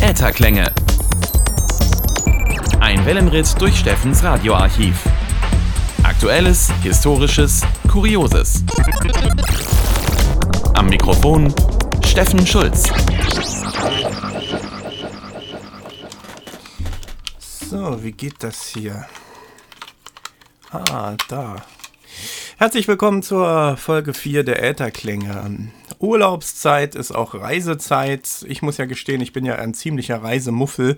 Ätherklänge. 0.00 0.72
Ein 2.80 3.06
Wellenritt 3.06 3.54
durch 3.60 3.78
Steffens 3.78 4.24
Radioarchiv. 4.24 4.96
Aktuelles, 6.02 6.72
Historisches, 6.82 7.62
Kurioses. 7.86 8.64
Am 10.74 10.88
Mikrofon 10.88 11.54
Steffen 12.04 12.44
Schulz. 12.44 12.90
So, 17.38 18.02
wie 18.02 18.12
geht 18.12 18.42
das 18.42 18.66
hier? 18.66 19.06
Ah, 20.72 21.14
da. 21.28 21.62
Herzlich 22.60 22.88
willkommen 22.88 23.22
zur 23.22 23.76
Folge 23.76 24.12
4 24.12 24.42
der 24.42 24.60
Ätherklänge. 24.64 25.70
Urlaubszeit 26.00 26.96
ist 26.96 27.12
auch 27.12 27.34
Reisezeit. 27.34 28.44
Ich 28.48 28.62
muss 28.62 28.78
ja 28.78 28.86
gestehen, 28.86 29.20
ich 29.20 29.32
bin 29.32 29.44
ja 29.44 29.54
ein 29.54 29.74
ziemlicher 29.74 30.24
Reisemuffel. 30.24 30.96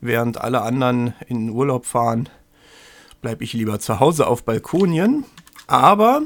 Während 0.00 0.40
alle 0.40 0.62
anderen 0.62 1.12
in 1.28 1.48
den 1.48 1.50
Urlaub 1.50 1.84
fahren, 1.84 2.30
bleibe 3.20 3.44
ich 3.44 3.52
lieber 3.52 3.78
zu 3.80 4.00
Hause 4.00 4.26
auf 4.26 4.44
Balkonien. 4.44 5.26
Aber 5.66 6.22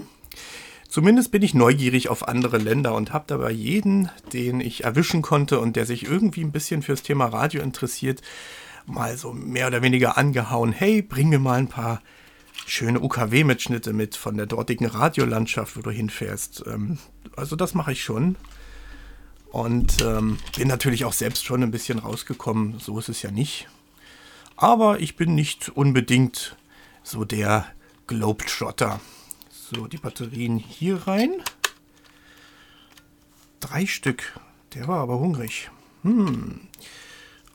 zumindest 0.88 1.32
bin 1.32 1.42
ich 1.42 1.54
neugierig 1.54 2.08
auf 2.08 2.28
andere 2.28 2.58
Länder 2.58 2.94
und 2.94 3.12
habe 3.12 3.24
dabei 3.26 3.50
jeden, 3.50 4.10
den 4.32 4.60
ich 4.60 4.84
erwischen 4.84 5.22
konnte 5.22 5.58
und 5.58 5.74
der 5.74 5.86
sich 5.86 6.04
irgendwie 6.04 6.44
ein 6.44 6.52
bisschen 6.52 6.82
fürs 6.82 7.02
Thema 7.02 7.24
Radio 7.26 7.62
interessiert, 7.62 8.22
mal 8.86 9.16
so 9.16 9.32
mehr 9.32 9.66
oder 9.66 9.82
weniger 9.82 10.16
angehauen. 10.16 10.70
Hey, 10.70 11.02
bring 11.02 11.30
mir 11.30 11.40
mal 11.40 11.58
ein 11.58 11.66
paar 11.66 12.00
schöne 12.70 13.00
UKW-Mitschnitte 13.00 13.92
mit 13.92 14.16
von 14.16 14.36
der 14.36 14.46
dortigen 14.46 14.86
Radiolandschaft, 14.86 15.76
wo 15.76 15.80
du 15.80 15.90
hinfährst. 15.90 16.64
Ähm, 16.66 16.98
also 17.36 17.56
das 17.56 17.74
mache 17.74 17.92
ich 17.92 18.02
schon. 18.02 18.36
Und 19.50 20.02
ähm, 20.02 20.38
bin 20.56 20.68
natürlich 20.68 21.04
auch 21.04 21.12
selbst 21.12 21.44
schon 21.44 21.62
ein 21.62 21.70
bisschen 21.70 21.98
rausgekommen. 21.98 22.78
So 22.78 22.98
ist 22.98 23.08
es 23.08 23.22
ja 23.22 23.30
nicht. 23.30 23.68
Aber 24.56 25.00
ich 25.00 25.16
bin 25.16 25.34
nicht 25.34 25.70
unbedingt 25.70 26.56
so 27.02 27.24
der 27.24 27.66
Globetrotter. 28.06 29.00
So, 29.50 29.86
die 29.86 29.98
Batterien 29.98 30.58
hier 30.58 31.06
rein. 31.06 31.30
Drei 33.60 33.86
Stück. 33.86 34.38
Der 34.74 34.88
war 34.88 35.00
aber 35.00 35.18
hungrig. 35.18 35.70
Hm. 36.02 36.60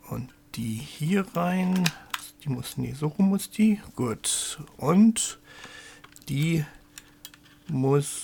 Und 0.10 0.30
die 0.56 0.76
hier 0.76 1.26
rein. 1.36 1.84
Die 2.44 2.50
muss, 2.50 2.78
nee, 2.78 2.94
so 2.94 3.08
rum 3.08 3.30
muss 3.30 3.50
die. 3.50 3.80
Gut. 3.96 4.60
Und 4.76 5.40
die 6.28 6.66
muss 7.70 8.24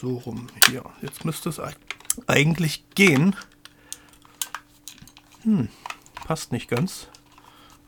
so 0.00 0.16
rum. 0.18 0.46
Hier, 0.68 0.82
jetzt 1.02 1.24
müsste 1.24 1.50
es 1.50 1.60
eigentlich 2.26 2.84
gehen. 2.94 3.36
Hm, 5.42 5.68
passt 6.26 6.52
nicht 6.52 6.68
ganz. 6.68 7.08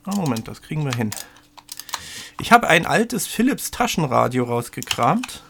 Ah, 0.03 0.15
Moment, 0.15 0.47
das 0.47 0.61
kriegen 0.61 0.85
wir 0.85 0.93
hin. 0.93 1.09
Ich 2.39 2.51
habe 2.51 2.67
ein 2.67 2.85
altes 2.85 3.25
Philips 3.25 3.71
Taschenradio 3.71 4.43
rausgekramt 4.43 5.43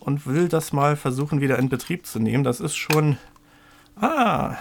und 0.00 0.26
will 0.26 0.48
das 0.48 0.72
mal 0.72 0.96
versuchen 0.96 1.40
wieder 1.40 1.58
in 1.58 1.68
Betrieb 1.68 2.06
zu 2.06 2.18
nehmen. 2.18 2.44
Das 2.44 2.60
ist 2.60 2.76
schon... 2.76 3.18
Ah, 4.00 4.56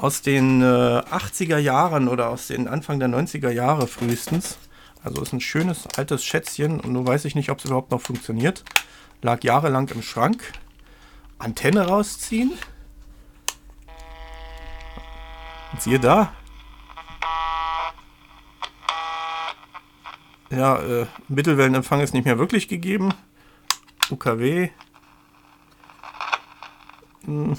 aus 0.00 0.22
den 0.22 0.62
äh, 0.62 0.64
80er 0.64 1.58
Jahren 1.58 2.08
oder 2.08 2.30
aus 2.30 2.46
den 2.46 2.68
Anfang 2.68 2.98
der 2.98 3.08
90er 3.08 3.50
Jahre 3.50 3.86
frühestens. 3.86 4.58
Also 5.04 5.20
ist 5.20 5.32
ein 5.32 5.40
schönes 5.40 5.86
altes 5.96 6.24
Schätzchen 6.24 6.80
und 6.80 6.92
nun 6.92 7.06
weiß 7.06 7.26
ich 7.26 7.34
nicht, 7.34 7.50
ob 7.50 7.58
es 7.58 7.66
überhaupt 7.66 7.90
noch 7.90 8.00
funktioniert. 8.00 8.64
Lag 9.20 9.44
jahrelang 9.44 9.88
im 9.88 10.02
Schrank. 10.02 10.52
Antenne 11.38 11.86
rausziehen. 11.86 12.52
Und 15.72 15.82
siehe 15.82 16.00
da. 16.00 16.32
Ja, 20.50 20.80
äh, 20.80 21.06
Mittelwellenempfang 21.28 22.00
ist 22.00 22.14
nicht 22.14 22.24
mehr 22.24 22.38
wirklich 22.38 22.68
gegeben. 22.68 23.12
UKW. 24.10 24.70
Hm. 27.24 27.56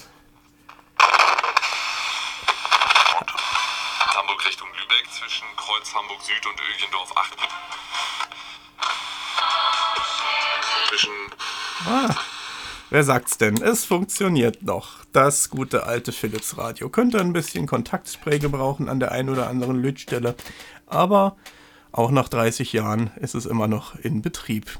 Hamburg 5.93 6.21
Süd 6.21 6.45
und 6.45 6.59
Ögendorf 6.75 7.11
8. 7.15 7.37
Zwischen. 10.89 11.11
Ah, 11.87 12.15
wer 12.91 13.03
sagt's 13.03 13.37
denn? 13.37 13.61
Es 13.61 13.85
funktioniert 13.85 14.61
noch. 14.61 15.03
Das 15.11 15.49
gute 15.49 15.87
alte 15.87 16.11
Philips 16.11 16.57
Radio. 16.57 16.89
Könnte 16.89 17.19
ein 17.19 17.33
bisschen 17.33 17.65
Kontaktspray 17.65 18.37
gebrauchen 18.39 18.89
an 18.89 18.99
der 18.99 19.11
einen 19.11 19.29
oder 19.29 19.47
anderen 19.47 19.81
Lötstelle. 19.81 20.35
Aber 20.85 21.35
auch 21.91 22.11
nach 22.11 22.29
30 22.29 22.73
Jahren 22.73 23.11
ist 23.17 23.33
es 23.33 23.45
immer 23.45 23.67
noch 23.67 23.95
in 23.95 24.21
Betrieb. 24.21 24.79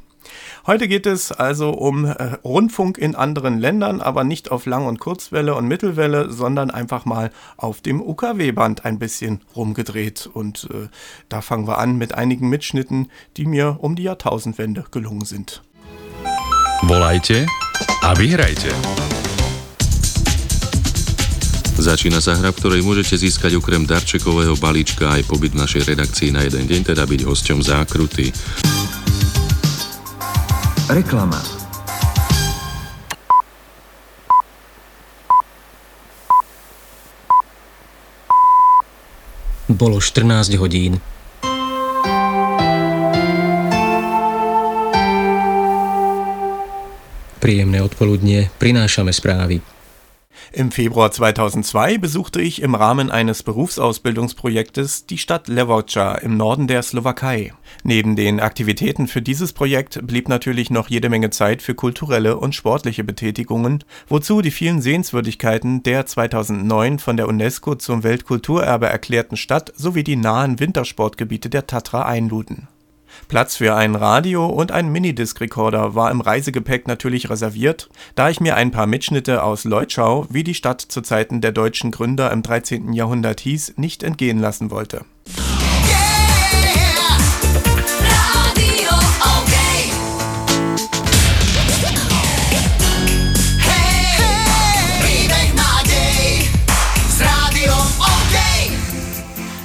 Heute 0.68 0.88
geht 0.88 1.06
es 1.06 1.32
also 1.32 1.72
um 1.72 2.06
äh, 2.06 2.14
Rundfunk 2.44 2.98
in 2.98 3.16
anderen 3.16 3.60
Ländern, 3.60 4.02
aber 4.02 4.24
nicht 4.24 4.52
auf 4.52 4.66
Lang- 4.66 4.86
und 4.86 5.00
Kurzwelle 5.00 5.56
und 5.56 5.68
Mittelwelle, 5.68 6.32
sondern 6.32 6.70
einfach 6.70 7.06
mal 7.06 7.32
auf 7.58 7.82
dem 7.82 8.02
UKW-Band 8.02 8.86
ein 8.86 9.00
bisschen 9.00 9.42
rumgedreht. 9.56 10.30
Und 10.32 10.68
äh, 10.72 10.88
da 11.30 11.42
fangen 11.42 11.68
wir 11.68 11.80
an 11.80 11.98
mit 11.98 12.14
einigen 12.14 12.50
Mitschnitten, 12.50 13.10
die 13.38 13.46
mir 13.46 13.78
um 13.82 13.96
die 13.96 14.04
Jahrtausendwende 14.04 14.86
gelungen 14.92 15.26
sind. 15.26 15.64
Volajte 16.84 17.46
a 18.02 18.18
vyhrajte. 18.18 18.74
Začína 21.82 22.22
sa 22.22 22.38
hra, 22.38 22.54
v 22.54 22.60
ktorej 22.62 22.82
môžete 22.86 23.18
získať 23.18 23.58
okrem 23.58 23.90
darčekového 23.90 24.54
balíčka 24.62 25.18
aj 25.18 25.26
pobyt 25.26 25.58
našej 25.58 25.90
redakcii 25.90 26.30
na 26.30 26.46
jeden 26.46 26.70
deň, 26.70 26.94
teda 26.94 27.10
byť 27.10 27.26
hosťom 27.26 27.58
zákruty. 27.58 28.30
Reklama. 30.92 31.40
Bolo 39.72 40.04
14 40.04 40.52
hodín. 40.60 41.00
Príjemné 47.40 47.80
odpoludnie, 47.80 48.52
prinášame 48.60 49.16
správy. 49.16 49.64
Im 50.54 50.70
Februar 50.70 51.14
2002 51.14 51.98
besuchte 51.98 52.42
ich 52.42 52.62
im 52.62 52.76
Rahmen 52.76 53.10
eines 53.10 53.42
Berufsausbildungsprojektes 53.42 55.06
die 55.06 55.18
Stadt 55.18 55.48
Levoča 55.48 56.16
im 56.16 56.36
Norden 56.36 56.68
der 56.68 56.84
Slowakei. 56.84 57.54
Neben 57.86 58.18
den 58.18 58.42
Aktivitäten 58.42 59.08
für 59.08 59.22
dieses 59.22 59.54
Projekt 59.54 60.06
blieb 60.06 60.28
natürlich 60.28 60.70
noch 60.70 60.90
jede 60.90 61.08
Menge 61.08 61.30
Zeit 61.30 61.62
für 61.62 61.74
kulturelle 61.74 62.36
und 62.36 62.54
sportliche 62.54 63.06
Betätigungen, 63.06 63.86
wozu 64.10 64.42
die 64.42 64.52
vielen 64.52 64.82
Sehenswürdigkeiten 64.82 65.84
der 65.84 66.06
2009 66.06 67.00
von 67.00 67.16
der 67.16 67.30
UNESCO 67.30 67.76
zum 67.76 68.04
Weltkulturerbe 68.04 68.88
erklärten 68.88 69.38
Stadt 69.38 69.72
sowie 69.78 70.04
die 70.04 70.18
nahen 70.18 70.60
Wintersportgebiete 70.60 71.50
der 71.50 71.66
Tatra 71.66 72.04
einluden 72.04 72.68
Platz 73.28 73.56
für 73.56 73.76
ein 73.76 73.96
Radio 73.96 74.46
und 74.46 74.72
ein 74.72 74.92
Minidisc-Rekorder 74.92 75.96
war 75.96 76.12
im 76.12 76.22
Reisegepäck 76.22 76.88
natürlich 76.88 77.30
reserviert, 77.30 77.90
da 78.16 78.30
ich 78.30 78.40
mir 78.40 78.56
ein 78.56 78.72
paar 78.72 78.88
Mitschnitte 78.88 79.44
aus 79.44 79.64
Leutschau, 79.64 80.28
wie 80.30 80.44
die 80.44 80.54
Stadt 80.54 80.82
zu 80.82 81.02
Zeiten 81.02 81.42
der 81.42 81.52
deutschen 81.52 81.92
Gründer 81.92 82.32
im 82.32 82.44
13. 82.44 82.94
Jahrhundert 82.94 83.40
hieß, 83.42 83.74
nicht 83.78 84.04
entgehen 84.04 84.40
lassen 84.40 84.72
wollte 84.72 85.06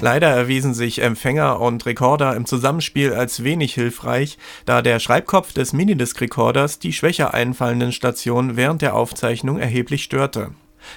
Leider 0.06 0.28
erwiesen 0.28 0.72
sich 0.72 1.02
Empfänger 1.02 1.60
und 1.60 1.84
Rekorder 1.84 2.36
im 2.36 2.46
Zusammenspiel 2.46 3.12
als 3.12 3.42
wenig 3.42 3.74
hilfreich, 3.74 4.38
da 4.64 4.80
der 4.80 5.00
Schreibkopf 5.00 5.52
des 5.52 5.72
Minidisc-Recorders 5.72 6.78
die 6.78 6.92
schwächer 6.92 7.34
einfallenden 7.34 7.90
Stationen 7.90 8.56
während 8.56 8.82
der 8.82 8.94
Aufzeichnung 8.94 9.58
erheblich 9.58 10.04
störte. 10.04 10.52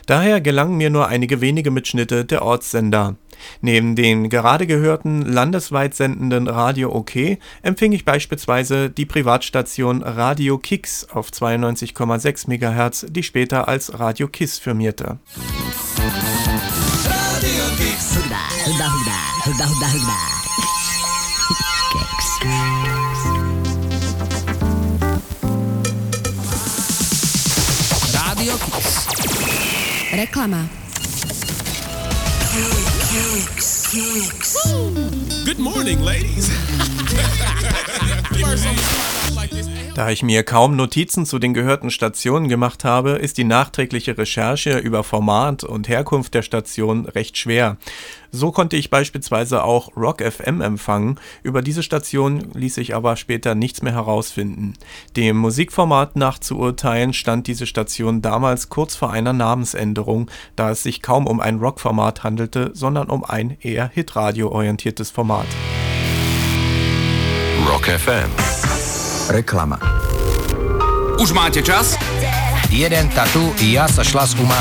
Daher 0.05 0.41
gelangen 0.41 0.77
mir 0.77 0.91
nur 0.91 1.07
einige 1.07 1.41
wenige 1.41 1.71
Mitschnitte 1.71 2.23
der 2.23 2.43
Ortssender. 2.43 3.15
Neben 3.61 3.95
den 3.95 4.29
gerade 4.29 4.67
gehörten 4.67 5.23
landesweit 5.23 5.95
sendenden 5.95 6.47
Radio 6.47 6.93
OK 6.93 7.39
empfing 7.63 7.93
ich 7.93 8.05
beispielsweise 8.05 8.91
die 8.91 9.07
Privatstation 9.07 10.03
Radio 10.03 10.59
Kix 10.59 11.07
auf 11.09 11.31
92,6 11.31 12.47
MHz, 12.47 13.07
die 13.09 13.23
später 13.23 13.67
als 13.67 13.97
Radio 13.97 14.27
Kiss 14.27 14.59
firmierte. 14.59 15.17
Rádio 28.13 28.57
Reklama. 30.11 30.67
Good 35.45 35.59
morning, 35.59 36.01
ladies. 36.01 36.49
Da 39.99 40.09
ich 40.09 40.23
mir 40.23 40.43
kaum 40.43 40.77
Notizen 40.77 41.25
zu 41.25 41.39
den 41.39 41.53
gehörten 41.53 41.91
Stationen 41.91 42.47
gemacht 42.47 42.85
habe, 42.85 43.17
ist 43.17 43.37
die 43.37 43.43
nachträgliche 43.43 44.17
Recherche 44.17 44.77
über 44.77 45.03
Format 45.03 45.65
und 45.65 45.89
Herkunft 45.89 46.33
der 46.33 46.41
Station 46.41 47.05
recht 47.05 47.37
schwer. 47.37 47.75
So 48.31 48.53
konnte 48.53 48.77
ich 48.77 48.89
beispielsweise 48.89 49.61
auch 49.61 49.97
Rock 49.97 50.21
FM 50.21 50.61
empfangen, 50.61 51.19
über 51.43 51.61
diese 51.61 51.83
Station 51.83 52.47
ließ 52.53 52.75
sich 52.75 52.95
aber 52.95 53.17
später 53.17 53.55
nichts 53.55 53.81
mehr 53.81 53.91
herausfinden. 53.91 54.75
Dem 55.17 55.35
Musikformat 55.35 56.15
nach 56.15 56.39
zu 56.39 56.57
urteilen 56.57 57.11
stand 57.11 57.47
diese 57.47 57.65
Station 57.65 58.21
damals 58.21 58.69
kurz 58.69 58.95
vor 58.95 59.11
einer 59.11 59.33
Namensänderung, 59.33 60.31
da 60.55 60.71
es 60.71 60.81
sich 60.81 61.01
kaum 61.01 61.27
um 61.27 61.41
ein 61.41 61.59
Rockformat 61.59 62.23
handelte, 62.23 62.71
sondern 62.73 63.09
um 63.09 63.25
ein 63.25 63.57
eher 63.59 63.89
Hitradio-orientiertes 63.89 65.11
Format. 65.11 65.47
Rock 67.67 67.87
FM. 67.87 68.29
Reklama. 69.29 69.77
Už 71.21 71.37
máte 71.37 71.61
čas? 71.61 71.93
Jeden 72.73 73.13
tatu 73.13 73.53
ja 73.61 73.85
sa 73.85 74.01
šlas 74.01 74.33
umá. 74.41 74.57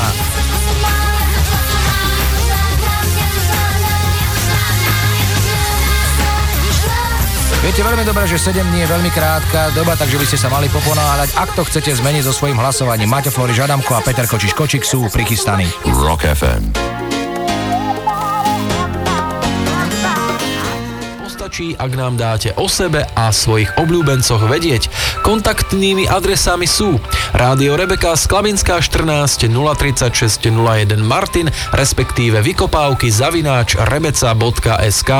Viete 7.59 7.83
veľmi 7.83 8.07
dobre, 8.07 8.23
že 8.29 8.39
7 8.39 8.55
dní 8.61 8.85
je 8.85 8.87
veľmi 8.87 9.11
krátka 9.11 9.73
doba, 9.75 9.97
takže 9.97 10.15
by 10.15 10.25
ste 10.29 10.37
sa 10.39 10.47
mali 10.47 10.71
poponáhľať. 10.71 11.35
Ak 11.35 11.51
to 11.57 11.67
chcete 11.67 11.91
zmeniť 11.97 12.23
so 12.29 12.31
svojím 12.31 12.55
hlasovaním, 12.55 13.11
Maťo 13.11 13.33
Floriš 13.33 13.67
Adamko 13.67 13.99
a 13.99 14.05
Peter 14.05 14.29
Kočiš 14.29 14.55
Kočik 14.55 14.87
sú 14.87 15.09
prichystaní. 15.11 15.67
Rock 15.97 16.23
FM. 16.29 16.88
Postačí, 21.59 21.75
ak 21.75 21.91
nám 21.91 22.15
dáte 22.15 22.55
o 22.55 22.71
sebe 22.71 23.03
a 23.19 23.35
svojich 23.35 23.67
obľúbencoch 23.75 24.47
vedieť. 24.47 24.87
Kontaktnými 25.27 26.07
adresami 26.07 26.63
sú 26.63 26.95
Rádio 27.35 27.75
Rebeka 27.75 28.15
Sklavinská 28.15 28.79
14 28.79 29.51
036 29.51 30.55
01 30.55 31.03
Martin, 31.03 31.51
respektíve 31.75 32.39
vykopávky 32.39 33.11
zavináč 33.11 33.75
rebeca.sk. 33.75 35.11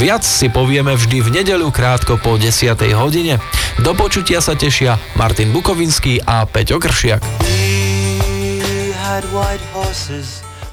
Viac 0.00 0.24
si 0.24 0.48
povieme 0.48 0.96
vždy 0.96 1.20
v 1.20 1.28
nedeľu 1.44 1.68
krátko 1.68 2.16
po 2.16 2.40
10. 2.40 2.80
hodine. 2.96 3.36
Do 3.76 3.92
počutia 3.92 4.40
sa 4.40 4.56
tešia 4.56 4.96
Martin 5.20 5.52
Bukovinský 5.52 6.24
a 6.24 6.48
Peťo 6.48 6.80
Kršiak. 6.80 7.20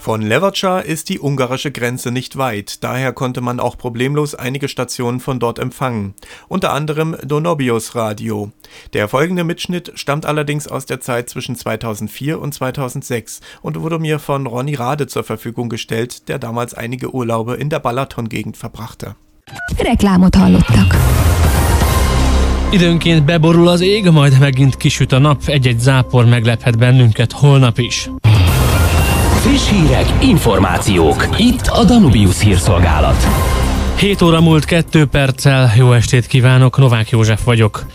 Von 0.02 0.24
Levercha 0.24 0.80
ist 0.80 1.10
die 1.10 1.20
ungarische 1.20 1.70
Grenze 1.72 2.12
nicht 2.12 2.36
weit, 2.36 2.84
daher 2.84 3.14
konnte 3.14 3.40
man 3.40 3.60
auch 3.60 3.78
problemlos 3.78 4.34
einige 4.34 4.68
Stationen 4.68 5.20
von 5.20 5.40
dort 5.40 5.60
empfangen, 5.60 6.16
unter 6.48 6.74
anderem 6.74 7.16
Donobios 7.24 7.94
Radio. 7.94 8.52
Der 8.94 9.08
folgende 9.08 9.44
Mitschnitt 9.44 9.92
stammt 9.94 10.26
allerdings 10.26 10.68
aus 10.68 10.88
der 10.88 11.02
Zeit 11.02 11.30
zwischen 11.30 11.56
2004 11.56 12.42
und 12.42 12.52
2006 12.52 13.42
und 13.62 13.80
wurde 13.80 14.00
mir 14.00 14.18
von 14.18 14.48
Ronny 14.48 14.74
Rade 14.74 15.06
zur 15.06 15.24
Verfügung 15.24 15.70
gestellt, 15.70 16.28
der 16.30 16.40
damals 16.40 16.74
einige 16.74 17.14
Urlaube 17.14 17.54
in 17.54 17.70
der 17.70 17.80
Balaton-Gegend 17.80 18.58
verbrachte. 18.58 19.16
Reklámot 19.78 20.36
hallottak. 20.36 20.98
Időnként 22.72 23.26
beborul 23.26 23.68
az 23.68 23.82
ég, 23.82 24.10
majd 24.10 24.40
megint 24.40 24.78
kisüt 24.78 25.12
a 25.12 25.20
nap, 25.20 25.42
egy-egy 25.46 25.80
zápor 25.80 26.26
meglephet 26.26 26.78
bennünket 26.78 27.32
holnap 27.32 27.78
is. 27.78 28.10
Friss 29.42 29.70
hírek, 29.70 30.24
információk. 30.24 31.28
Itt 31.38 31.68
a 31.68 31.84
Danubius 31.84 32.40
hírszolgálat. 32.40 33.28
7 33.98 34.22
óra 34.22 34.42
múlt 34.42 34.66
2 34.66 35.06
perccel, 35.06 35.72
jó 35.78 35.94
estét 35.94 36.28
kívánok, 36.28 36.78
Novák 36.78 37.10
József 37.10 37.44
vagyok. 37.44 37.86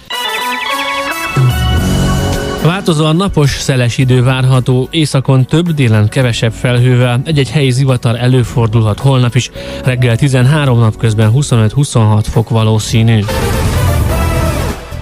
Változóan 2.62 3.16
napos, 3.16 3.50
szeles 3.50 3.98
idő 3.98 4.22
várható, 4.22 4.88
északon 4.90 5.44
több, 5.44 5.70
délen 5.70 6.08
kevesebb 6.08 6.52
felhővel, 6.52 7.20
egy-egy 7.24 7.50
helyi 7.50 7.70
zivatar 7.70 8.16
előfordulhat 8.16 8.98
holnap 8.98 9.34
is, 9.34 9.50
reggel 9.84 10.16
13 10.16 10.78
napközben 10.78 11.32
25-26 11.34 12.24
fok 12.30 12.48
valószínű. 12.48 13.20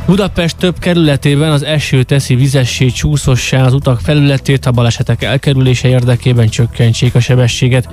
Budapest 0.06 0.56
több 0.56 0.79
kerületében 0.79 1.51
az 1.51 1.62
eső 1.62 2.03
teszi 2.03 2.35
vizessé, 2.35 2.89
csúszossá 2.89 3.65
az 3.65 3.75
utak 3.75 4.01
felületét, 4.01 4.67
a 4.67 4.71
balesetek 4.71 5.23
elkerülése 5.23 5.89
érdekében 5.89 6.49
csökkentsék 6.49 7.15
a 7.15 7.21
sebességet. 7.21 7.89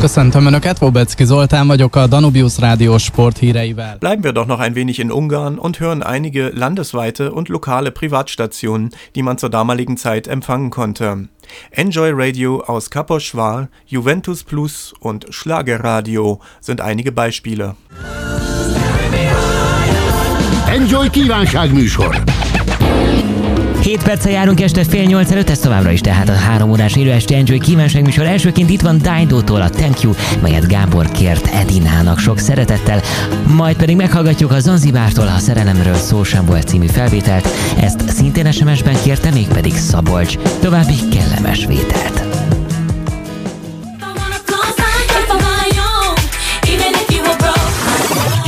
Köszöntöm 0.00 0.46
Önöket, 0.46 0.80
Wobecki 0.80 1.24
Zoltán 1.24 1.66
vagyok 1.66 1.96
a 1.96 2.06
Danubius 2.06 2.58
Rádió 2.58 2.98
Sport 2.98 3.38
híreivel. 3.38 3.96
Bleiben 3.98 4.22
wir 4.22 4.32
doch 4.32 4.46
noch 4.46 4.60
ein 4.60 4.74
wenig 4.74 4.98
in 4.98 5.10
Ungarn 5.10 5.58
und 5.58 5.78
hören 5.78 6.02
einige 6.02 6.50
landesweite 6.54 7.30
und 7.30 7.48
lokale 7.48 7.90
Privatstationen, 7.90 8.90
die 9.14 9.22
man 9.22 9.38
zur 9.38 9.48
damaligen 9.48 9.96
Zeit 9.96 10.26
empfangen 10.26 10.70
konnte. 10.70 11.28
Enjoy 11.70 12.10
Radio 12.12 12.62
aus 12.66 12.90
Kaposchwar, 12.90 13.68
Juventus 13.86 14.42
Plus 14.42 14.92
und 15.00 15.26
Schlagerradio 15.30 16.40
sind 16.60 16.80
einige 16.80 17.12
Beispiele. 17.12 17.74
Enjoy 20.72 21.10
kívánságműsor! 21.10 22.22
7 23.82 24.02
perccel 24.02 24.32
járunk 24.32 24.60
este 24.60 24.84
fél 24.84 25.02
nyolc 25.02 25.30
előtt, 25.30 25.50
ez 25.50 25.58
továbbra 25.58 25.90
is 25.90 26.00
tehát 26.00 26.28
a 26.28 26.34
három 26.34 26.70
órás 26.70 26.96
élő 26.96 27.10
esti 27.10 27.34
Enjoy 27.34 27.58
kívánságműsor. 27.58 28.26
Elsőként 28.26 28.70
itt 28.70 28.80
van 28.80 28.98
Dido-tól 28.98 29.60
a 29.60 29.70
Thank 29.70 30.00
You, 30.00 30.12
melyet 30.42 30.68
Gábor 30.68 31.10
kért 31.10 31.46
Edinának 31.46 32.18
sok 32.18 32.38
szeretettel, 32.38 33.02
majd 33.46 33.76
pedig 33.76 33.96
meghallgatjuk 33.96 34.52
a 34.52 34.60
Zanzibártól 34.60 35.26
a 35.26 35.38
Szerelemről 35.38 35.94
szó 35.94 36.24
sem 36.24 36.44
volt 36.44 36.68
című 36.68 36.86
felvételt, 36.86 37.48
ezt 37.80 38.08
szintén 38.08 38.52
SMS-ben 38.52 39.02
kérte, 39.02 39.30
mégpedig 39.30 39.74
Szabolcs. 39.74 40.36
További 40.60 40.94
kellemes 41.10 41.66
vételt. 41.66 42.22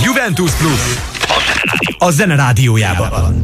Juventus 0.03 0.53
Plus. 0.53 1.14
A 2.05 2.11
zene 2.11 2.35
rádiójában. 2.35 3.35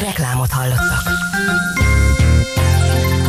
Reklámot 0.00 0.50
hallottak. 0.50 1.02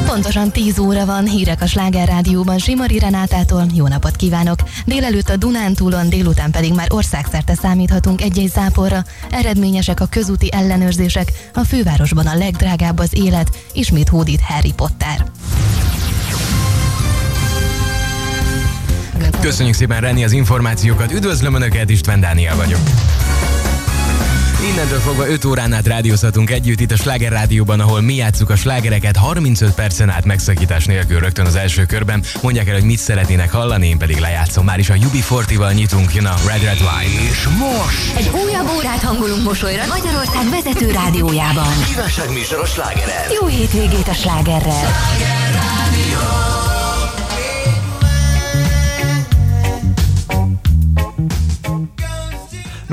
Pontosan 0.05 0.51
10 0.51 0.79
óra 0.79 1.05
van, 1.05 1.25
hírek 1.25 1.61
a 1.61 1.65
Sláger 1.65 2.07
Rádióban 2.07 2.57
Simari 2.57 2.99
Renátától. 2.99 3.65
Jó 3.73 3.87
napot 3.87 4.15
kívánok! 4.15 4.59
Délelőtt 4.85 5.29
a 5.29 5.37
Dunántúlon, 5.37 6.09
délután 6.09 6.51
pedig 6.51 6.73
már 6.73 6.87
országszerte 6.89 7.55
számíthatunk 7.55 8.21
egy-egy 8.21 8.49
záporra. 8.49 9.03
Eredményesek 9.29 9.99
a 9.99 10.05
közúti 10.05 10.51
ellenőrzések, 10.51 11.31
a 11.53 11.63
fővárosban 11.63 12.27
a 12.27 12.37
legdrágább 12.37 12.99
az 12.99 13.09
élet, 13.13 13.57
ismét 13.73 14.09
hódít 14.09 14.41
Harry 14.41 14.73
Potter. 14.73 15.25
Köszönjük 19.47 19.75
szépen 19.75 20.01
Renni 20.01 20.23
az 20.23 20.31
információkat, 20.31 21.11
üdvözlöm 21.11 21.53
Önöket, 21.53 21.89
István 21.89 22.19
Dániel 22.19 22.55
vagyok. 22.55 22.79
Innentől 24.71 24.99
fogva 24.99 25.27
5 25.27 25.45
órán 25.45 25.73
át 25.73 25.87
rádiózhatunk 25.87 26.49
együtt 26.49 26.79
itt 26.79 26.91
a 26.91 26.95
Sláger 26.95 27.31
Rádióban, 27.31 27.79
ahol 27.79 28.01
mi 28.01 28.15
játsszuk 28.15 28.49
a 28.49 28.55
slágereket 28.55 29.17
35 29.17 29.73
percen 29.73 30.09
át 30.09 30.25
megszakítás 30.25 30.85
nélkül 30.85 31.19
rögtön 31.19 31.45
az 31.45 31.55
első 31.55 31.85
körben. 31.85 32.23
Mondják 32.41 32.67
el, 32.67 32.73
hogy 32.73 32.83
mit 32.83 32.97
szeretnének 32.97 33.51
hallani, 33.51 33.87
én 33.87 33.97
pedig 33.97 34.17
lejátszom. 34.17 34.65
Már 34.65 34.79
is 34.79 34.89
a 34.89 34.93
UB40-val 34.93 35.73
nyitunk, 35.73 36.13
jön 36.13 36.25
a 36.25 36.35
Red 36.47 36.61
Red 36.61 36.79
Wine. 36.79 37.29
És 37.29 37.47
most 37.47 38.17
Egy 38.17 38.29
újabb 38.43 38.69
órát 38.77 39.01
hangolunk 39.01 39.43
mosolyra 39.43 39.85
Magyarország 39.85 40.49
vezető 40.49 40.91
rádiójában. 40.91 41.83
kívánságműsor 41.87 42.59
a 42.59 42.65
slágeren. 42.65 43.31
Jó 43.41 43.47
hétvégét 43.47 44.07
a 44.07 44.13
slágerrel! 44.13 45.46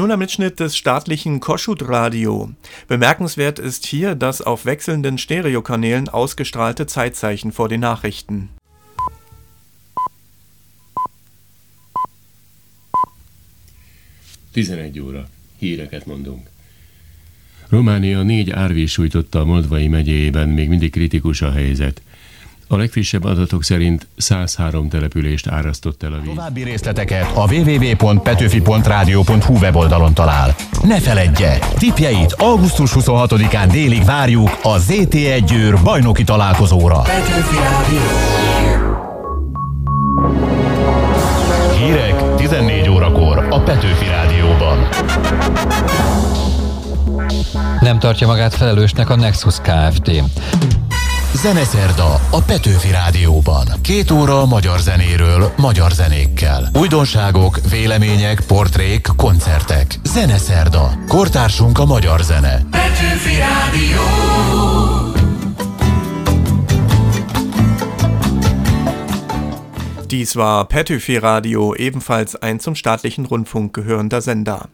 Nun 0.04 0.12
ein 0.12 0.18
Mitschnitt 0.18 0.61
des 0.61 0.76
staatlichen 0.76 1.40
Koschut-Radio. 1.40 2.50
Bemerkenswert 2.88 3.58
ist 3.58 3.87
hier 3.87 4.14
das 4.14 4.42
auf 4.42 4.66
wechselnden 4.66 5.16
Stereokanälen 5.16 6.11
ausgestrahlte 6.11 6.84
Zeitzeichen 6.84 7.52
vor 7.52 7.70
den 7.70 7.80
Nachrichten. 7.80 8.50
Románia 17.70 18.23
négy 18.23 18.52
árvíz 18.52 18.99
a 19.30 19.44
Moldvai 19.44 19.88
megyéjében, 19.88 20.49
még 20.49 20.68
mindig 20.68 20.92
kritikus 20.92 21.42
a 21.42 21.50
helyzet. 21.50 22.02
A 22.74 22.76
legfrissebb 22.76 23.24
adatok 23.24 23.64
szerint 23.64 24.06
103 24.16 24.88
települést 24.88 25.46
árasztott 25.46 26.02
el 26.02 26.12
a 26.12 26.16
víz. 26.20 26.34
További 26.34 26.62
részleteket 26.62 27.30
a 27.34 27.52
www.petőfi.rádió.hu 27.52 29.58
weboldalon 29.58 30.14
talál. 30.14 30.54
Ne 30.82 31.00
feledje, 31.00 31.58
tipjeit 31.78 32.32
augusztus 32.32 32.92
26-án 32.94 33.68
délig 33.70 34.04
várjuk 34.04 34.58
a 34.62 34.78
ZT1 34.78 35.42
Győr 35.46 35.82
bajnoki 35.82 36.24
találkozóra. 36.24 36.98
Petőfi 36.98 37.56
Rádió. 37.56 38.00
Hírek 41.78 42.34
14 42.36 42.88
órakor 42.88 43.46
a 43.50 43.60
Petőfi 43.60 44.06
Rádióban. 44.06 44.88
Nem 47.80 47.98
tartja 47.98 48.26
magát 48.26 48.54
felelősnek 48.54 49.10
a 49.10 49.16
Nexus 49.16 49.56
Kft. 49.60 50.10
Zeneszerda 51.34 52.20
a 52.30 52.42
Petőfi 52.46 52.90
Rádióban. 52.90 53.66
Két 53.82 54.10
óra 54.10 54.40
a 54.40 54.46
magyar 54.46 54.78
zenéről, 54.78 55.52
magyar 55.56 55.92
zenékkel. 55.92 56.70
Újdonságok, 56.78 57.60
vélemények, 57.70 58.40
portrék, 58.46 59.08
koncertek. 59.16 59.98
Zeneszerda. 60.02 60.90
Kortársunk 61.08 61.78
a 61.78 61.84
magyar 61.84 62.20
zene. 62.20 62.62
Petőfi 62.70 63.36
Rádió. 63.38 64.02
Dies 70.06 70.34
war 70.34 70.66
Petőfi 70.66 71.18
Radio, 71.18 71.72
ebenfalls 71.72 72.32
ein 72.40 72.58
zum 72.58 72.74
staatlichen 72.74 73.26
Rundfunk 73.28 73.76
gehörender 73.76 74.22
Sender. 74.22 74.68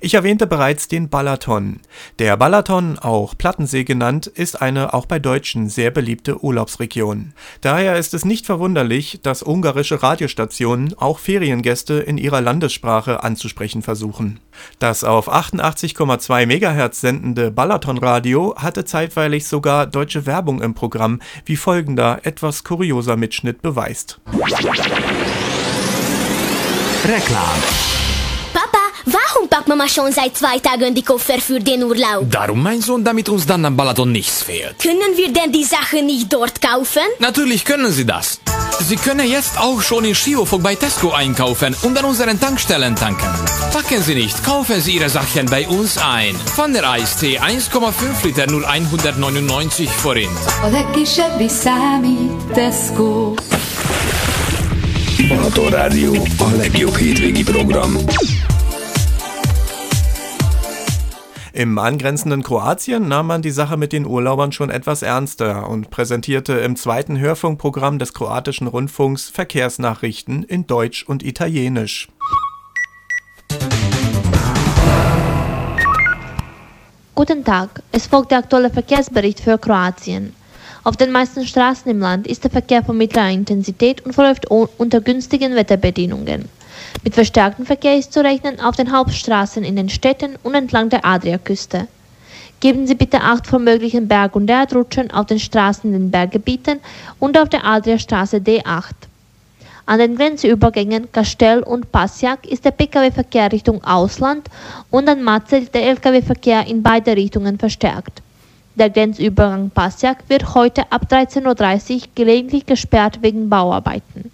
Ich 0.00 0.14
erwähnte 0.14 0.46
bereits 0.46 0.88
den 0.88 1.08
Balaton. 1.08 1.80
Der 2.18 2.36
Balaton, 2.36 2.98
auch 2.98 3.36
Plattensee 3.36 3.84
genannt, 3.84 4.26
ist 4.26 4.60
eine 4.60 4.94
auch 4.94 5.06
bei 5.06 5.18
Deutschen 5.18 5.68
sehr 5.68 5.90
beliebte 5.90 6.42
Urlaubsregion. 6.42 7.32
Daher 7.60 7.96
ist 7.96 8.14
es 8.14 8.24
nicht 8.24 8.46
verwunderlich, 8.46 9.20
dass 9.22 9.42
ungarische 9.42 10.02
Radiostationen 10.02 10.94
auch 10.98 11.18
Feriengäste 11.18 11.94
in 11.94 12.18
ihrer 12.18 12.40
Landessprache 12.40 13.22
anzusprechen 13.22 13.82
versuchen. 13.82 14.40
Das 14.78 15.04
auf 15.04 15.32
88,2 15.32 16.46
MHz 16.46 17.00
sendende 17.00 17.50
Balatonradio 17.50 18.54
hatte 18.56 18.84
zeitweilig 18.84 19.46
sogar 19.46 19.86
deutsche 19.86 20.26
Werbung 20.26 20.62
im 20.62 20.74
Programm, 20.74 21.20
wie 21.44 21.56
folgender 21.56 22.20
etwas 22.24 22.64
kurioser 22.64 23.16
Mitschnitt 23.16 23.62
beweist. 23.62 24.20
Reklám. 27.04 28.05
Packt 29.56 29.68
Mama 29.68 29.88
schon 29.88 30.12
seit 30.12 30.36
zwei 30.36 30.58
Tagen 30.58 30.94
die 30.94 31.02
Koffer 31.02 31.40
für 31.40 31.58
den 31.58 31.82
Urlaub? 31.82 32.30
Darum, 32.30 32.62
mein 32.62 32.82
Sohn, 32.82 33.02
damit 33.02 33.30
uns 33.30 33.46
dann 33.46 33.64
am 33.64 33.74
Balaton 33.74 34.12
nichts 34.12 34.42
fehlt. 34.42 34.78
Können 34.78 35.16
wir 35.16 35.32
denn 35.32 35.50
die 35.50 35.64
Sachen 35.64 36.04
nicht 36.04 36.30
dort 36.30 36.60
kaufen? 36.60 37.00
Natürlich 37.20 37.64
können 37.64 37.90
Sie 37.90 38.04
das. 38.04 38.38
Sie 38.80 38.96
können 38.96 39.26
jetzt 39.26 39.58
auch 39.58 39.80
schon 39.80 40.04
in 40.04 40.14
Skiofog 40.14 40.62
bei 40.62 40.74
Tesco 40.74 41.12
einkaufen 41.12 41.74
und 41.84 41.96
an 41.96 42.04
unseren 42.04 42.38
Tankstellen 42.38 42.96
tanken. 42.96 43.30
Packen 43.72 44.02
Sie 44.02 44.14
nicht, 44.14 44.44
kaufen 44.44 44.78
Sie 44.82 44.96
Ihre 44.96 45.08
Sachen 45.08 45.46
bei 45.46 45.66
uns 45.66 45.96
ein. 45.96 46.36
Pfanner 46.54 46.90
Eistee 46.90 47.38
1,5 47.38 48.24
Liter 48.24 48.46
nur 48.50 48.68
199 48.68 49.88
forint. 49.88 50.38
A 50.62 50.68
legkisebb 50.68 51.48
számít 51.48 52.52
Tesco. 52.52 53.34
Balaton 55.28 55.68
Rádió, 55.68 56.12
a 56.38 56.56
legjobb 56.56 56.96
hétvégi 56.96 57.42
program. 57.42 57.96
Im 61.56 61.78
angrenzenden 61.78 62.42
Kroatien 62.42 63.08
nahm 63.08 63.28
man 63.28 63.40
die 63.40 63.50
Sache 63.50 63.78
mit 63.78 63.94
den 63.94 64.04
Urlaubern 64.04 64.52
schon 64.52 64.68
etwas 64.68 65.00
ernster 65.00 65.70
und 65.70 65.88
präsentierte 65.88 66.52
im 66.52 66.76
zweiten 66.76 67.18
Hörfunkprogramm 67.18 67.98
des 67.98 68.12
kroatischen 68.12 68.66
Rundfunks 68.66 69.30
Verkehrsnachrichten 69.30 70.42
in 70.42 70.66
Deutsch 70.66 71.04
und 71.04 71.22
Italienisch. 71.22 72.08
Guten 77.14 77.42
Tag, 77.42 77.82
es 77.90 78.06
folgt 78.06 78.32
der 78.32 78.38
aktuelle 78.40 78.68
Verkehrsbericht 78.68 79.40
für 79.40 79.56
Kroatien. 79.56 80.34
Auf 80.84 80.98
den 80.98 81.10
meisten 81.10 81.46
Straßen 81.46 81.90
im 81.90 82.00
Land 82.00 82.26
ist 82.26 82.44
der 82.44 82.50
Verkehr 82.50 82.84
von 82.84 82.98
mittlerer 82.98 83.30
Intensität 83.30 84.04
und 84.04 84.12
verläuft 84.12 84.46
unter 84.50 85.00
günstigen 85.00 85.54
Wetterbedingungen. 85.54 86.50
Mit 87.04 87.14
verstärktem 87.14 87.66
Verkehr 87.66 87.96
ist 87.96 88.12
zu 88.12 88.22
rechnen 88.22 88.60
auf 88.60 88.76
den 88.76 88.92
Hauptstraßen 88.92 89.64
in 89.64 89.76
den 89.76 89.88
Städten 89.88 90.36
und 90.42 90.54
entlang 90.54 90.88
der 90.88 91.04
Adriaküste. 91.04 91.88
Geben 92.60 92.86
Sie 92.86 92.94
bitte 92.94 93.20
Acht 93.20 93.46
vor 93.46 93.58
möglichen 93.58 94.08
Berg- 94.08 94.34
und 94.34 94.48
Erdrutschen 94.48 95.10
auf 95.10 95.26
den 95.26 95.38
Straßen 95.38 95.92
in 95.92 96.00
den 96.00 96.10
Berggebieten 96.10 96.80
und 97.18 97.38
auf 97.38 97.48
der 97.48 97.64
Adriastraße 97.66 98.38
D8. 98.38 98.92
An 99.88 100.00
den 100.00 100.16
Grenzübergängen 100.16 101.12
Kastell 101.12 101.62
und 101.62 101.92
Pasjak 101.92 102.44
ist 102.46 102.64
der 102.64 102.72
Pkw-Verkehr 102.72 103.52
Richtung 103.52 103.84
Ausland 103.84 104.48
und 104.90 105.08
an 105.08 105.22
Matzel 105.22 105.66
der 105.66 105.90
Lkw-Verkehr 105.90 106.66
in 106.66 106.82
beide 106.82 107.14
Richtungen 107.14 107.56
verstärkt. 107.58 108.20
Der 108.74 108.90
Grenzübergang 108.90 109.70
Pasjak 109.70 110.24
wird 110.28 110.54
heute 110.54 110.90
ab 110.90 111.02
13.30 111.08 111.94
Uhr 111.94 112.00
gelegentlich 112.14 112.66
gesperrt 112.66 113.22
wegen 113.22 113.48
Bauarbeiten. 113.48 114.32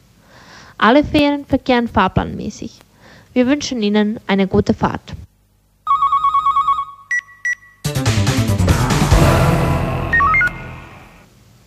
Alle 0.85 1.05
Fähren 1.05 1.45
verkehren 1.47 1.87
fahrplanmäßig. 1.87 2.73
Wir 3.33 3.47
wünschen 3.47 3.81
Ihnen 3.83 4.19
eine 4.27 4.49
gute 4.49 4.75
Fahrt. 4.75 5.15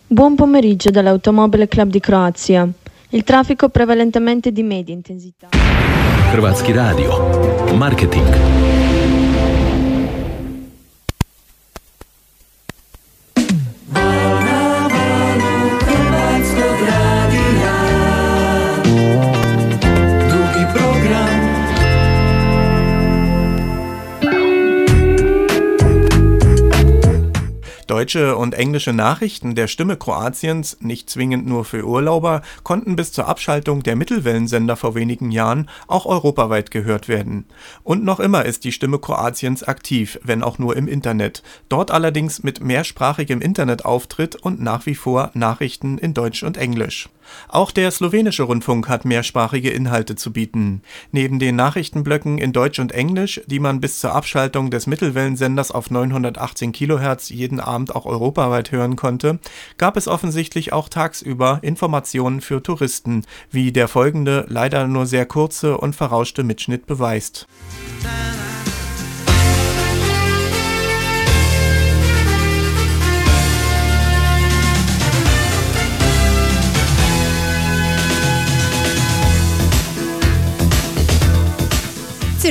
Buon 0.09 0.35
pomeriggio 0.35 0.91
dall'Automobile 0.91 1.69
Club 1.69 1.91
di 1.91 2.01
Croazia. 2.01 2.67
Il 3.11 3.23
traffico 3.23 3.69
prevalentemente 3.69 4.51
di 4.51 4.63
media 4.63 4.93
intensità. 4.93 5.47
Hrvatski 6.33 6.73
radio. 6.73 7.73
Marketing. 7.73 9.24
Deutsche 27.87 28.35
und 28.35 28.55
englische 28.55 28.93
Nachrichten 28.93 29.53
der 29.53 29.67
Stimme 29.67 29.95
Kroatiens, 29.95 30.77
nicht 30.79 31.09
zwingend 31.09 31.45
nur 31.45 31.65
für 31.65 31.85
Urlauber, 31.85 32.41
konnten 32.63 32.95
bis 32.95 33.11
zur 33.11 33.27
Abschaltung 33.27 33.83
der 33.83 33.95
Mittelwellensender 33.95 34.75
vor 34.75 34.95
wenigen 34.95 35.29
Jahren 35.29 35.69
auch 35.87 36.07
europaweit 36.07 36.71
gehört 36.71 37.07
werden. 37.07 37.45
Und 37.83 38.03
noch 38.03 38.19
immer 38.19 38.45
ist 38.45 38.63
die 38.63 38.71
Stimme 38.71 38.97
Kroatiens 38.97 39.63
aktiv, 39.63 40.19
wenn 40.23 40.41
auch 40.41 40.57
nur 40.57 40.75
im 40.75 40.87
Internet. 40.87 41.43
Dort 41.69 41.91
allerdings 41.91 42.41
mit 42.41 42.59
mehrsprachigem 42.59 43.39
Internetauftritt 43.39 44.35
und 44.35 44.59
nach 44.61 44.85
wie 44.87 44.95
vor 44.95 45.29
Nachrichten 45.35 45.99
in 45.99 46.15
Deutsch 46.15 46.41
und 46.41 46.57
Englisch. 46.57 47.09
Auch 47.47 47.71
der 47.71 47.91
slowenische 47.91 48.43
Rundfunk 48.43 48.87
hat 48.87 49.05
mehrsprachige 49.05 49.69
Inhalte 49.69 50.15
zu 50.15 50.33
bieten. 50.33 50.81
Neben 51.11 51.39
den 51.39 51.55
Nachrichtenblöcken 51.55 52.37
in 52.37 52.53
Deutsch 52.53 52.79
und 52.79 52.91
Englisch, 52.91 53.41
die 53.47 53.59
man 53.59 53.81
bis 53.81 53.99
zur 53.99 54.13
Abschaltung 54.13 54.71
des 54.71 54.87
Mittelwellensenders 54.87 55.71
auf 55.71 55.89
918 55.89 56.71
Kilohertz 56.71 57.29
jeden 57.29 57.59
Abend 57.59 57.95
auch 57.95 58.05
europaweit 58.05 58.71
hören 58.71 58.95
konnte, 58.95 59.39
gab 59.77 59.97
es 59.97 60.07
offensichtlich 60.07 60.73
auch 60.73 60.89
tagsüber 60.89 61.59
Informationen 61.61 62.41
für 62.41 62.61
Touristen, 62.61 63.23
wie 63.51 63.71
der 63.71 63.87
folgende 63.87 64.45
leider 64.47 64.87
nur 64.87 65.05
sehr 65.05 65.25
kurze 65.25 65.77
und 65.77 65.95
verrauschte 65.95 66.43
Mitschnitt 66.43 66.85
beweist. 66.85 67.47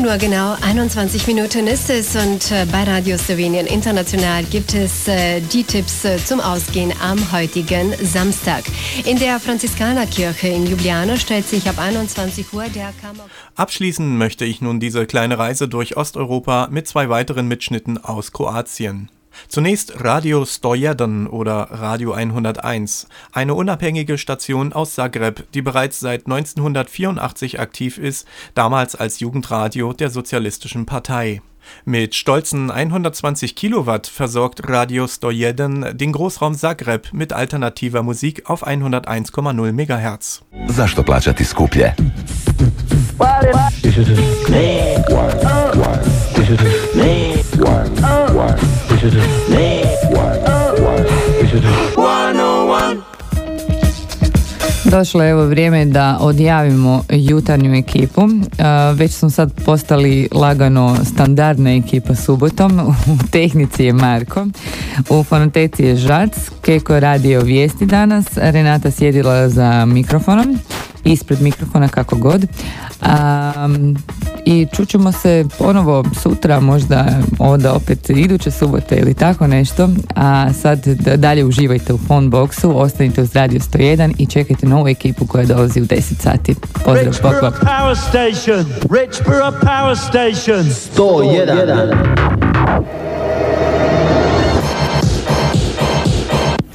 Uhr 0.03 0.19
genau, 0.19 0.57
21 0.61 1.29
Minuten 1.29 1.69
ist 1.69 1.89
es 1.89 2.17
und 2.17 2.51
äh, 2.51 2.67
bei 2.73 2.83
Radio 2.83 3.17
Slowenien 3.17 3.65
International 3.67 4.43
gibt 4.43 4.75
es 4.75 5.07
äh, 5.07 5.41
die 5.41 5.63
Tipps 5.63 6.05
äh, 6.05 6.19
zum 6.19 6.41
Ausgehen 6.41 6.93
am 7.01 7.31
heutigen 7.31 7.95
Samstag. 8.03 8.65
In 9.05 9.21
der 9.21 9.39
Franziskanerkirche 9.39 10.49
in 10.49 10.67
Ljubljana 10.67 11.17
stellt 11.17 11.47
sich 11.47 11.69
ab 11.69 11.79
21 11.79 12.53
Uhr 12.53 12.65
der 12.75 12.93
Kammer... 13.01 13.27
Abschließen 13.55 14.19
möchte 14.19 14.45
ich 14.45 14.61
nun 14.61 14.81
diese 14.81 15.07
kleine 15.07 15.39
Reise 15.39 15.69
durch 15.69 15.97
Osteuropa 15.97 16.67
mit 16.73 16.89
zwei 16.89 17.09
weiteren 17.09 17.47
Mitschnitten 17.47 18.03
aus 18.03 18.33
Kroatien. 18.33 19.11
Zunächst 19.49 20.05
Radio 20.05 20.45
Stojadan 20.45 21.27
oder 21.27 21.69
Radio 21.71 22.13
101, 22.13 23.09
eine 23.33 23.55
unabhängige 23.55 24.19
Station 24.19 24.73
aus 24.73 24.95
Zagreb, 24.95 25.45
die 25.53 25.63
bereits 25.63 26.01
seit 26.01 26.27
1984 26.27 27.61
aktiv 27.61 27.99
ist, 27.99 28.27
damals 28.55 28.95
als 28.95 29.21
Jugendradio 29.21 29.93
der 29.93 30.11
Sozialistischen 30.11 30.87
Partei. 30.87 31.43
Mit 31.85 32.15
stolzen 32.15 32.71
120 32.71 33.55
Kilowatt 33.55 34.07
versorgt 34.07 34.69
Radio 34.69 35.05
101 35.05 35.97
den 35.97 36.13
Großraum 36.13 36.55
Zagreb 36.55 37.13
mit 37.13 37.33
alternativer 37.33 38.03
Musik 38.03 38.49
auf 38.49 38.67
101,0 38.67 39.73
MHz. 39.73 40.43
Zašto 40.69 41.03
plaćati 41.03 41.45
skuplje? 41.45 41.95
Došlo 54.85 55.23
je 55.23 55.31
evo 55.31 55.47
vrijeme 55.47 55.85
da 55.85 56.19
odjavimo 56.21 57.05
jutarnju 57.11 57.75
ekipu. 57.75 58.23
E, 58.23 58.65
Već 58.95 59.13
smo 59.13 59.31
sad 59.31 59.53
postali 59.65 60.29
lagano 60.33 60.97
standardna 61.05 61.75
ekipa 61.75 62.15
subotom. 62.15 62.81
U 63.13 63.29
tehnici 63.31 63.85
je 63.85 63.93
Marko. 63.93 64.47
U 65.09 65.25
fonoteci 65.25 65.85
je 65.85 65.97
Žac. 65.97 66.31
Keko 66.63 67.01
radio 67.01 67.41
vijesti 67.41 67.87
danas. 67.87 68.27
Renata 68.37 68.91
sjedila 68.91 69.49
za 69.49 69.85
mikrofonom. 69.85 70.59
Ispred 71.05 71.41
mikrofona 71.41 71.89
kako 71.89 72.17
god. 72.17 72.47
I 74.47 74.67
čućemo 74.73 75.13
se 75.13 75.45
ponovo 75.59 76.05
sutra, 76.23 76.61
možda 76.61 77.07
onda 77.39 77.73
opet 77.75 78.11
iduće 78.11 78.51
subote 78.51 78.97
ili 78.97 79.15
tako 79.15 79.47
nešto. 79.47 79.89
A 80.17 80.53
sad 80.53 80.87
da- 80.87 81.17
dalje 81.17 81.45
uživajte 81.45 81.93
u 81.93 81.99
Phoneboxu, 81.99 82.73
ostanite 82.75 83.23
uz 83.23 83.35
Radio 83.37 83.61
101 83.61 84.15
i 84.19 84.27
čekajte 84.27 84.67
novu 84.67 84.89
ekipu 84.89 85.27
koja 85.27 85.47
dolazi 85.47 85.81
u 85.81 85.85
10 85.85 86.21
sati. 86.21 86.55
Pozdrav, 86.73 86.97
bok, 86.97 87.07
Richborough 87.07 87.41
bok. 87.41 87.55
Power 87.61 87.97
Station. 87.97 88.65
Richborough 88.83 89.57
Power 89.61 89.97
Station. 89.99 90.65
101. 90.65 91.95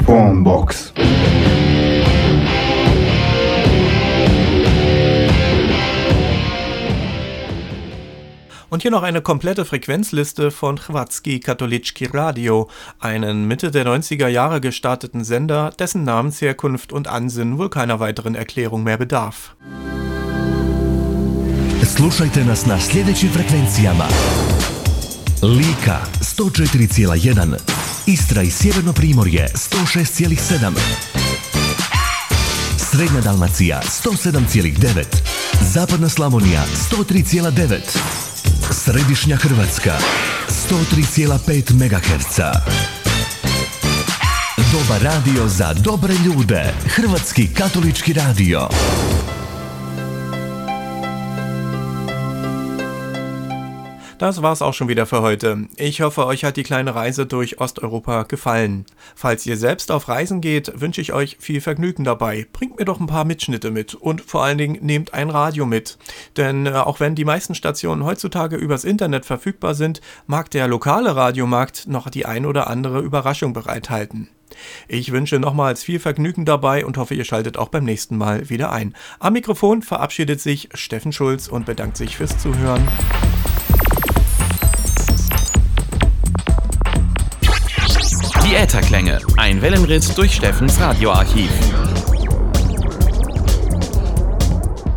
Phonebox. 0.05 0.88
Und 8.69 8.83
hier 8.83 8.91
noch 8.91 9.03
eine 9.03 9.21
komplette 9.21 9.65
Frequenzliste 9.65 10.51
von 10.51 10.77
Chwatski 10.77 11.39
Katholicki 11.39 12.05
Radio, 12.05 12.69
einen 12.99 13.47
Mitte 13.47 13.71
der 13.71 13.85
90er 13.85 14.27
Jahre 14.27 14.61
gestarteten 14.61 15.23
Sender, 15.23 15.71
dessen 15.79 16.03
Namensherkunft 16.03 16.93
und 16.93 17.07
Ansinnen 17.07 17.57
wohl 17.57 17.69
keiner 17.69 17.99
weiteren 17.99 18.35
Erklärung 18.35 18.83
mehr 18.83 18.97
bedarf. 18.97 19.55
Slušajte 21.95 22.45
nas 22.45 22.65
na 22.65 22.79
sljedećim 22.79 23.29
frekvencijama. 23.33 24.07
Lika 25.43 25.99
104,1, 26.21 27.57
Istra 28.05 28.41
i 28.41 28.51
Sjeverno 28.51 28.93
Primorje 28.93 29.47
106,7, 29.53 30.71
Srednja 32.77 33.21
Dalmacija 33.21 33.81
107,9, 34.03 35.03
Zapadna 35.73 36.09
Slavonija 36.09 36.63
103,9, 36.91 38.28
Središnja 38.71 39.35
Hrvatska 39.35 39.97
103,5 40.47 41.73
MHz. 41.73 42.39
Dobar 44.71 45.01
radio 45.03 45.47
za 45.47 45.73
dobre 45.73 46.13
ljude. 46.25 46.73
Hrvatski 46.85 47.47
katolički 47.53 48.13
radio. 48.13 48.69
Das 54.19 54.41
war's 54.41 54.61
auch 54.61 54.73
schon 54.73 54.89
wieder 54.89 55.05
für 55.05 55.21
heute. 55.21 55.69
Ich 55.77 56.01
hoffe, 56.01 56.25
euch 56.25 56.43
hat 56.43 56.57
die 56.57 56.63
kleine 56.63 56.93
Reise 56.93 57.25
durch 57.25 57.61
Osteuropa 57.61 58.23
gefallen. 58.23 58.85
Falls 59.15 59.45
ihr 59.45 59.55
selbst 59.55 59.93
auf 59.93 60.09
Reisen 60.09 60.41
geht, 60.41 60.81
wünsche 60.81 60.99
ich 60.99 61.13
euch 61.13 61.37
viel 61.39 61.61
Vergnügen 61.61 62.03
dabei. 62.03 62.45
Bringt 62.51 62.77
mir 62.77 62.83
doch 62.83 62.99
ein 62.99 63.07
paar 63.07 63.23
Mitschnitte 63.23 63.71
mit 63.71 63.95
und 63.95 64.19
vor 64.19 64.43
allen 64.43 64.57
Dingen 64.57 64.79
nehmt 64.81 65.13
ein 65.13 65.29
Radio 65.29 65.65
mit. 65.65 65.97
Denn 66.35 66.65
äh, 66.65 66.71
auch 66.71 66.99
wenn 66.99 67.15
die 67.15 67.23
meisten 67.23 67.55
Stationen 67.55 68.03
heutzutage 68.03 68.57
übers 68.57 68.83
Internet 68.83 69.25
verfügbar 69.25 69.73
sind, 69.73 70.01
mag 70.27 70.51
der 70.51 70.67
lokale 70.67 71.15
Radiomarkt 71.15 71.87
noch 71.87 72.09
die 72.09 72.25
ein 72.25 72.45
oder 72.45 72.69
andere 72.69 72.99
Überraschung 72.99 73.53
bereithalten. 73.53 74.27
Ich 74.89 75.13
wünsche 75.13 75.39
nochmals 75.39 75.81
viel 75.81 75.99
Vergnügen 75.99 76.43
dabei 76.43 76.85
und 76.85 76.97
hoffe, 76.97 77.15
ihr 77.15 77.23
schaltet 77.23 77.55
auch 77.55 77.69
beim 77.69 77.85
nächsten 77.85 78.17
Mal 78.17 78.49
wieder 78.49 78.73
ein. 78.73 78.95
Am 79.19 79.31
Mikrofon 79.31 79.81
verabschiedet 79.81 80.41
sich 80.41 80.67
Steffen 80.73 81.13
Schulz 81.13 81.47
und 81.47 81.65
bedankt 81.65 81.95
sich 81.95 82.17
fürs 82.17 82.37
Zuhören. 82.37 82.85
Die 88.49 88.55
Ätherklänge, 88.55 89.19
ein 89.37 89.61
Wellenritt 89.61 90.17
durch 90.17 90.33
Steffens 90.33 90.79
Radioarchiv. 90.79 91.51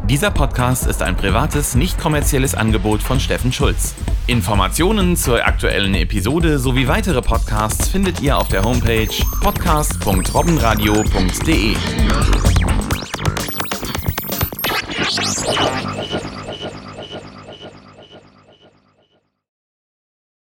Dieser 0.09 0.31
Podcast 0.31 0.87
ist 0.87 1.03
ein 1.03 1.19
privates, 1.19 1.75
nicht 1.75 1.99
kommerzielles 1.99 2.55
Angebot 2.55 3.03
von 3.03 3.21
Steffen 3.21 3.53
Schulz. 3.53 3.95
Informationen 4.27 5.19
zur 5.19 5.47
aktuellen 5.47 5.95
Episode 5.95 6.59
sowie 6.59 6.89
weitere 6.89 7.21
Podcasts 7.21 7.89
findet 7.89 8.23
ihr 8.23 8.39
auf 8.39 8.49
der 8.49 8.65
Homepage 8.65 9.11
podcast.robbenradio.de. 9.43 11.77